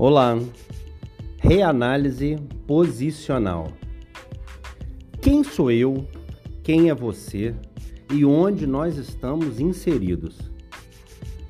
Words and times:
Olá, 0.00 0.38
reanálise 1.38 2.36
posicional. 2.68 3.72
Quem 5.20 5.42
sou 5.42 5.72
eu? 5.72 6.06
Quem 6.62 6.88
é 6.88 6.94
você? 6.94 7.52
E 8.14 8.24
onde 8.24 8.64
nós 8.64 8.96
estamos 8.96 9.58
inseridos? 9.58 10.52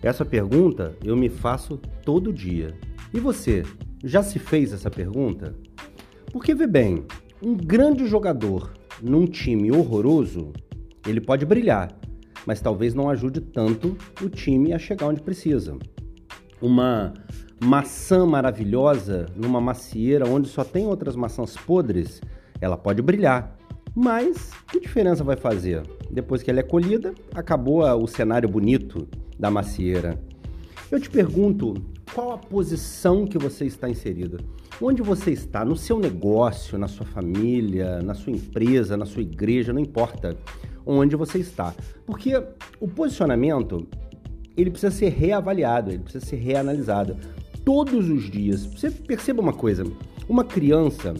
Essa 0.00 0.24
pergunta 0.24 0.96
eu 1.02 1.16
me 1.16 1.28
faço 1.28 1.76
todo 2.04 2.32
dia. 2.32 2.72
E 3.12 3.18
você, 3.18 3.64
já 4.04 4.22
se 4.22 4.38
fez 4.38 4.72
essa 4.72 4.92
pergunta? 4.92 5.52
Porque 6.30 6.54
vê 6.54 6.68
bem, 6.68 7.04
um 7.42 7.52
grande 7.56 8.06
jogador 8.06 8.72
num 9.02 9.26
time 9.26 9.72
horroroso, 9.72 10.52
ele 11.04 11.20
pode 11.20 11.44
brilhar, 11.44 11.98
mas 12.46 12.60
talvez 12.60 12.94
não 12.94 13.10
ajude 13.10 13.40
tanto 13.40 13.96
o 14.22 14.28
time 14.28 14.72
a 14.72 14.78
chegar 14.78 15.08
onde 15.08 15.20
precisa. 15.20 15.76
Uma 16.60 17.12
maçã 17.62 18.26
maravilhosa 18.26 19.26
numa 19.34 19.60
macieira 19.60 20.28
onde 20.28 20.48
só 20.48 20.64
tem 20.64 20.86
outras 20.86 21.16
maçãs 21.16 21.56
podres, 21.56 22.20
ela 22.60 22.76
pode 22.76 23.02
brilhar. 23.02 23.56
Mas 23.94 24.50
que 24.70 24.80
diferença 24.80 25.24
vai 25.24 25.36
fazer? 25.36 25.82
Depois 26.10 26.42
que 26.42 26.50
ela 26.50 26.60
é 26.60 26.62
colhida, 26.62 27.14
acabou 27.34 27.82
o 28.02 28.06
cenário 28.06 28.48
bonito 28.48 29.08
da 29.38 29.50
macieira. 29.50 30.18
Eu 30.90 31.00
te 31.00 31.08
pergunto, 31.08 31.74
qual 32.14 32.32
a 32.32 32.38
posição 32.38 33.26
que 33.26 33.38
você 33.38 33.64
está 33.64 33.88
inserido? 33.88 34.38
Onde 34.80 35.02
você 35.02 35.30
está? 35.30 35.64
No 35.64 35.76
seu 35.76 35.98
negócio, 35.98 36.78
na 36.78 36.88
sua 36.88 37.06
família, 37.06 38.02
na 38.02 38.14
sua 38.14 38.32
empresa, 38.32 38.96
na 38.96 39.06
sua 39.06 39.22
igreja, 39.22 39.72
não 39.72 39.80
importa 39.80 40.36
onde 40.84 41.16
você 41.16 41.38
está. 41.38 41.74
Porque 42.04 42.40
o 42.78 42.86
posicionamento, 42.86 43.86
ele 44.56 44.70
precisa 44.70 44.94
ser 44.94 45.10
reavaliado, 45.10 45.90
ele 45.90 46.02
precisa 46.02 46.24
ser 46.24 46.36
reanalisado 46.36 47.16
todos 47.64 48.08
os 48.08 48.30
dias. 48.30 48.64
Você 48.64 48.90
perceba 48.90 49.42
uma 49.42 49.52
coisa: 49.52 49.84
uma 50.28 50.44
criança, 50.44 51.14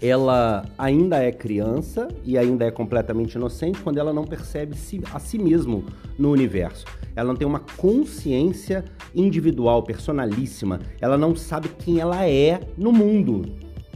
ela 0.00 0.64
ainda 0.78 1.18
é 1.22 1.32
criança 1.32 2.08
e 2.24 2.38
ainda 2.38 2.64
é 2.64 2.70
completamente 2.70 3.34
inocente 3.34 3.80
quando 3.80 3.98
ela 3.98 4.12
não 4.12 4.24
percebe 4.24 4.76
a 5.12 5.18
si 5.18 5.38
mesmo 5.38 5.84
no 6.18 6.30
universo. 6.30 6.84
Ela 7.14 7.28
não 7.28 7.36
tem 7.36 7.48
uma 7.48 7.60
consciência 7.60 8.84
individual, 9.14 9.82
personalíssima. 9.82 10.80
Ela 11.00 11.16
não 11.16 11.34
sabe 11.34 11.68
quem 11.78 11.98
ela 11.98 12.26
é 12.28 12.60
no 12.76 12.92
mundo. 12.92 13.42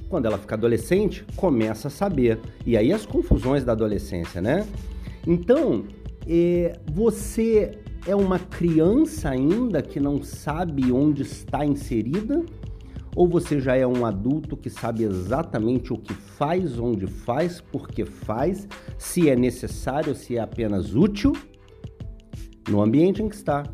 Quando 0.08 0.27
ela 0.27 0.39
fica 0.39 0.55
adolescente, 0.55 1.24
começa 1.36 1.89
a 1.89 1.91
saber. 1.91 2.41
E 2.67 2.77
aí 2.77 2.92
as 2.92 3.05
confusões 3.05 3.62
da 3.62 3.72
adolescência, 3.72 4.41
né? 4.41 4.67
Então, 5.27 5.84
é, 6.27 6.78
você 6.91 7.78
é 8.06 8.15
uma 8.15 8.39
criança 8.39 9.31
ainda 9.31 9.83
que 9.83 10.01
não 10.01 10.23
sabe 10.23 10.91
onde 10.91 11.23
está 11.23 11.65
inserida? 11.65 12.45
Ou 13.15 13.29
você 13.29 13.61
já 13.61 13.77
é 13.77 13.87
um 13.87 14.07
adulto 14.07 14.57
que 14.57 14.70
sabe 14.70 15.03
exatamente 15.03 15.92
o 15.92 15.98
que 15.98 16.15
faz, 16.15 16.79
onde 16.79 17.07
faz, 17.07 17.61
por 17.61 17.89
que 17.89 18.05
faz, 18.05 18.69
se 18.97 19.29
é 19.29 19.34
necessário, 19.34 20.15
se 20.15 20.37
é 20.37 20.41
apenas 20.41 20.95
útil 20.95 21.33
no 22.69 22.81
ambiente 22.81 23.23
em 23.23 23.29
que 23.29 23.34
está? 23.34 23.65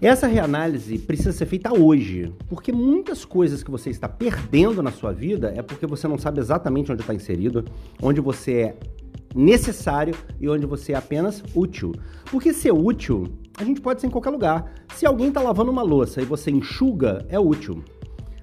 Essa 0.00 0.26
reanálise 0.26 0.98
precisa 0.98 1.32
ser 1.32 1.46
feita 1.46 1.72
hoje, 1.72 2.32
porque 2.48 2.72
muitas 2.72 3.24
coisas 3.24 3.62
que 3.62 3.70
você 3.70 3.90
está 3.90 4.08
perdendo 4.08 4.82
na 4.82 4.90
sua 4.90 5.12
vida 5.12 5.52
é 5.56 5.62
porque 5.62 5.86
você 5.86 6.08
não 6.08 6.18
sabe 6.18 6.40
exatamente 6.40 6.92
onde 6.92 7.02
está 7.02 7.14
inserido, 7.14 7.64
onde 8.02 8.20
você 8.20 8.52
é 8.52 8.76
necessário 9.34 10.14
e 10.40 10.48
onde 10.48 10.66
você 10.66 10.92
é 10.92 10.96
apenas 10.96 11.42
útil. 11.54 11.92
Porque 12.30 12.52
ser 12.52 12.72
útil, 12.72 13.24
a 13.56 13.64
gente 13.64 13.80
pode 13.80 14.00
ser 14.00 14.06
em 14.06 14.10
qualquer 14.10 14.30
lugar. 14.30 14.72
Se 14.94 15.06
alguém 15.06 15.28
está 15.28 15.40
lavando 15.40 15.70
uma 15.70 15.82
louça 15.82 16.22
e 16.22 16.24
você 16.24 16.50
enxuga, 16.50 17.24
é 17.28 17.38
útil. 17.38 17.82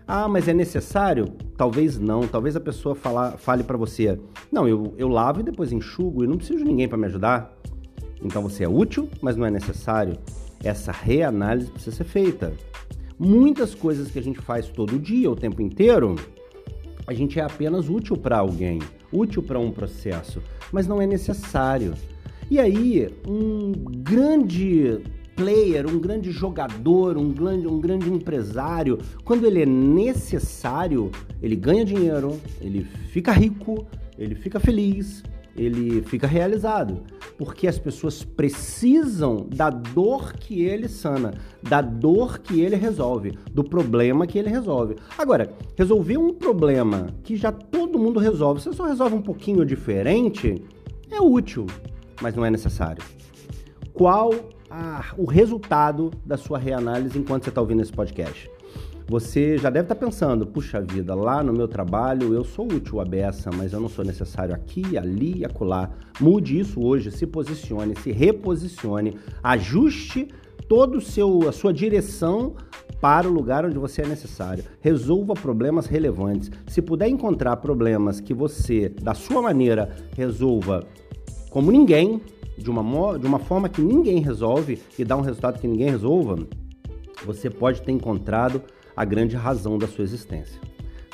Ah, 0.08 0.28
mas 0.28 0.47
é 0.47 0.53
necessário? 0.53 1.25
Talvez 1.56 1.97
não. 1.97 2.28
Talvez 2.28 2.56
a 2.56 2.59
pessoa 2.59 2.94
fala, 2.94 3.38
fale 3.38 3.63
para 3.63 3.78
você: 3.78 4.19
Não, 4.51 4.68
eu, 4.68 4.94
eu 4.97 5.07
lavo 5.07 5.40
e 5.40 5.44
depois 5.44 5.72
enxugo 5.72 6.24
e 6.24 6.28
não 6.28 6.38
preciso 6.38 6.59
de 6.59 6.66
ninguém 6.66 6.88
para 6.88 6.97
me 6.97 7.06
ajudar. 7.06 7.57
Então 8.22 8.41
você 8.41 8.63
é 8.63 8.69
útil, 8.69 9.09
mas 9.22 9.38
não 9.38 9.46
é 9.46 9.51
necessário. 9.51 10.18
Essa 10.63 10.91
reanálise 10.91 11.72
precisa 11.72 11.96
ser 11.96 12.03
feita. 12.03 12.53
Muitas 13.18 13.74
coisas 13.74 14.12
que 14.12 14.19
a 14.19 14.24
gente 14.24 14.40
faz 14.40 14.68
todo 14.68 15.00
dia, 15.00 15.30
o 15.30 15.35
tempo 15.35 15.62
inteiro, 15.62 16.16
a 17.07 17.13
gente 17.13 17.40
é 17.40 17.44
apenas 17.44 17.90
útil 17.90 18.18
para 18.18 18.38
alguém, 18.38 18.80
útil 19.11 19.44
para 19.44 19.59
um 19.59 19.72
processo, 19.72 20.41
mas 20.72 20.88
não 20.88 21.01
é 21.01 21.07
necessário. 21.07 21.94
E 22.49 22.59
aí, 22.59 23.09
um 23.27 23.72
grande 23.72 25.01
player, 25.35 25.88
um 25.88 25.99
grande 25.99 26.31
jogador, 26.31 27.17
um 27.17 27.31
grande, 27.31 27.67
um 27.67 27.79
grande 27.79 28.09
empresário, 28.09 29.00
quando 29.23 29.45
ele 29.45 29.61
é 29.61 29.66
necessário, 29.66 31.11
ele 31.41 31.55
ganha 31.55 31.85
dinheiro, 31.85 32.39
ele 32.59 32.83
fica 32.83 33.31
rico, 33.31 33.88
ele 34.17 34.35
fica 34.35 34.59
feliz, 34.59 35.23
ele 35.55 36.01
fica 36.03 36.27
realizado, 36.27 37.01
porque 37.41 37.68
as 37.68 37.79
pessoas 37.79 38.24
precisam 38.24 39.47
da 39.50 39.72
dor 39.72 40.34
que 40.34 40.62
ele 40.62 40.88
sana, 40.88 41.34
da 41.59 41.81
dor 41.81 42.38
que 42.38 42.62
ele 42.62 42.75
resolve, 42.75 43.31
do 43.52 43.63
problema 43.63 44.28
que 44.28 44.38
ele 44.38 44.47
resolve. 44.47 44.97
Agora, 45.18 45.51
resolver 45.75 46.18
um 46.18 46.35
problema 46.35 47.07
que 47.24 47.35
já 47.35 47.51
todo 47.51 47.97
mundo 47.97 48.19
resolve, 48.19 48.62
você 48.62 48.72
só 48.72 48.85
resolve 48.85 49.16
um 49.16 49.24
pouquinho 49.24 49.66
diferente, 49.66 50.63
é 51.09 51.19
útil, 51.19 51.66
mas 52.22 52.35
não 52.35 52.46
é 52.46 52.51
necessário. 52.51 53.03
Qual 53.91 54.30
o 55.18 55.25
resultado 55.25 56.12
da 56.24 56.38
sua 56.38 56.59
reanálise 56.59 57.18
enquanto 57.18 57.46
você 57.46 57.50
está 57.50 57.59
ouvindo 57.59 57.81
esse 57.81 57.91
podcast? 57.91 58.51
Você 59.11 59.57
já 59.57 59.69
deve 59.69 59.83
estar 59.83 59.95
pensando, 59.95 60.47
puxa 60.47 60.79
vida, 60.79 61.13
lá 61.13 61.44
no 61.44 61.51
meu 61.51 61.67
trabalho 61.67 62.33
eu 62.33 62.45
sou 62.45 62.66
útil 62.66 63.01
a 63.01 63.03
beça, 63.03 63.49
mas 63.53 63.73
eu 63.73 63.79
não 63.81 63.89
sou 63.89 64.05
necessário 64.05 64.55
aqui, 64.55 64.97
ali 64.97 65.39
e 65.39 65.44
acolá. 65.44 65.89
Mude 66.17 66.57
isso 66.57 66.81
hoje, 66.81 67.11
se 67.11 67.27
posicione, 67.27 67.94
se 67.97 68.09
reposicione, 68.09 69.17
ajuste 69.44 70.29
todo 70.66 71.01
seu 71.01 71.50
a 71.50 71.51
sua 71.51 71.73
direção 71.73 72.53
para 73.01 73.27
o 73.27 73.33
lugar 73.33 73.66
onde 73.66 73.77
você 73.77 74.01
é 74.01 74.07
necessário. 74.07 74.63
Resolva 74.79 75.33
problemas 75.33 75.88
relevantes. 75.88 76.50
Se 76.67 76.81
puder 76.81 77.09
encontrar 77.09 77.57
problemas 77.57 78.21
que 78.21 78.33
você, 78.33 78.88
da 78.88 79.13
sua 79.13 79.41
maneira, 79.41 79.94
resolva 80.16 80.88
como 81.50 81.69
ninguém, 81.69 82.21
de 82.57 82.69
uma, 82.69 83.19
de 83.19 83.27
uma 83.27 83.39
forma 83.39 83.67
que 83.67 83.81
ninguém 83.81 84.21
resolve 84.21 84.81
e 84.97 85.03
dá 85.03 85.17
um 85.17 85.21
resultado 85.21 85.59
que 85.59 85.67
ninguém 85.67 85.89
resolva, 85.89 86.38
você 87.25 87.50
pode 87.50 87.81
ter 87.81 87.91
encontrado 87.91 88.61
a 89.01 89.06
grande 89.06 89.35
razão 89.35 89.79
da 89.79 89.88
sua 89.88 90.03
existência. 90.03 90.62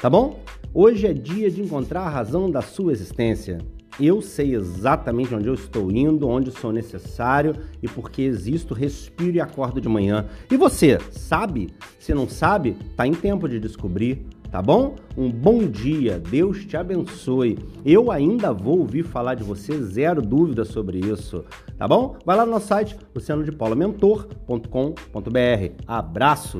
Tá 0.02 0.10
bom? 0.10 0.42
Hoje 0.74 1.08
é 1.08 1.14
dia 1.14 1.50
de 1.50 1.62
encontrar 1.62 2.02
a 2.02 2.10
razão 2.10 2.52
da 2.52 2.62
sua 2.62 2.92
existência. 2.92 3.60
Eu 3.98 4.22
sei 4.22 4.54
exatamente 4.54 5.34
onde 5.34 5.48
eu 5.48 5.54
estou 5.54 5.90
indo, 5.90 6.28
onde 6.28 6.52
sou 6.52 6.74
necessário 6.74 7.56
e 7.82 7.88
por 7.88 8.12
que 8.12 8.24
existo, 8.24 8.74
respiro 8.74 9.38
e 9.38 9.42
acordo 9.42 9.80
de 9.80 9.88
manhã. 9.88 10.26
E 10.52 10.58
você, 10.58 11.00
sabe? 11.12 11.70
Se 11.98 12.14
não 12.14 12.28
sabe, 12.28 12.76
tá 12.98 13.08
em 13.08 13.14
tempo 13.14 13.48
de 13.48 13.58
descobrir, 13.58 14.26
tá 14.52 14.62
bom? 14.62 14.98
Um 15.18 15.32
bom 15.32 15.66
dia, 15.66 16.20
Deus 16.20 16.66
te 16.66 16.76
abençoe. 16.76 17.58
Eu 17.86 18.12
ainda 18.12 18.52
vou 18.52 18.80
ouvir 18.80 19.04
falar 19.04 19.36
de 19.36 19.46
você, 19.46 19.82
zero 19.82 20.22
dúvida 20.22 20.66
sobre 20.66 21.00
isso, 21.00 21.46
tá 21.78 21.88
bom? 21.88 22.18
Vai 22.26 22.36
lá 22.36 22.46
no 22.46 22.52
nosso 22.52 22.68
site, 22.68 22.98
lucianodepaulamentor.com.br. 23.16 25.84
Abraço! 25.88 26.60